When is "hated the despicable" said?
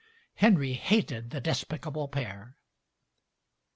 0.73-2.07